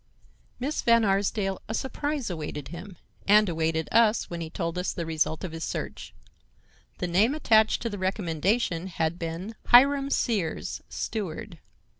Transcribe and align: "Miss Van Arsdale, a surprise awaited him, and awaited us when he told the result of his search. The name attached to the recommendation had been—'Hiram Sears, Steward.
"Miss 0.59 0.81
Van 0.81 1.05
Arsdale, 1.05 1.61
a 1.69 1.75
surprise 1.75 2.31
awaited 2.31 2.69
him, 2.69 2.97
and 3.27 3.47
awaited 3.47 3.87
us 3.91 4.31
when 4.31 4.41
he 4.41 4.49
told 4.49 4.73
the 4.73 5.05
result 5.05 5.43
of 5.43 5.51
his 5.51 5.63
search. 5.63 6.11
The 6.97 7.05
name 7.05 7.35
attached 7.35 7.83
to 7.83 7.89
the 7.91 7.99
recommendation 7.99 8.87
had 8.87 9.19
been—'Hiram 9.19 10.09
Sears, 10.09 10.81
Steward. 10.89 11.59